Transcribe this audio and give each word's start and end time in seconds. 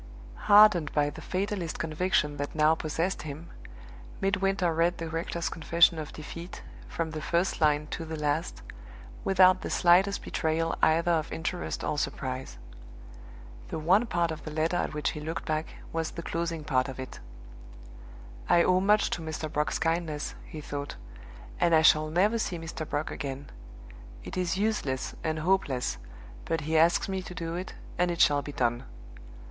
Hardened 0.49 0.91
by 0.93 1.11
the 1.11 1.21
fatalist 1.21 1.77
conviction 1.77 2.37
that 2.37 2.55
now 2.55 2.73
possessed 2.73 3.21
him, 3.21 3.51
Midwinter 4.19 4.73
read 4.73 4.97
the 4.97 5.07
rector's 5.07 5.47
confession 5.47 5.99
of 5.99 6.11
defeat, 6.11 6.63
from 6.87 7.11
the 7.11 7.21
first 7.21 7.61
line 7.61 7.85
to 7.91 8.03
the 8.03 8.15
last, 8.17 8.63
without 9.23 9.61
the 9.61 9.69
slightest 9.69 10.23
betrayal 10.23 10.75
either 10.81 11.11
of 11.11 11.31
interest 11.31 11.83
or 11.83 11.99
surprise. 11.99 12.57
The 13.67 13.77
one 13.77 14.07
part 14.07 14.31
of 14.31 14.43
the 14.43 14.49
letter 14.49 14.75
at 14.77 14.95
which 14.95 15.11
he 15.11 15.19
looked 15.19 15.45
back 15.45 15.67
was 15.93 16.09
the 16.09 16.23
closing 16.23 16.63
part 16.63 16.89
of 16.89 16.99
it. 16.99 17.19
"I 18.49 18.63
owe 18.63 18.79
much 18.79 19.11
to 19.11 19.21
Mr. 19.21 19.53
Brock's 19.53 19.77
kindness," 19.77 20.33
he 20.45 20.61
thought; 20.61 20.95
"and 21.59 21.75
I 21.75 21.83
shall 21.83 22.09
never 22.09 22.39
see 22.39 22.57
Mr. 22.57 22.89
Brock 22.89 23.11
again. 23.11 23.51
It 24.23 24.35
is 24.35 24.57
useless 24.57 25.13
and 25.23 25.37
hopeless; 25.37 25.99
but 26.45 26.61
he 26.61 26.75
asks 26.75 27.07
me 27.07 27.21
to 27.21 27.35
do 27.35 27.53
it, 27.53 27.75
and 27.99 28.09
it 28.09 28.19
shall 28.19 28.41
be 28.41 28.51
done. 28.51 28.85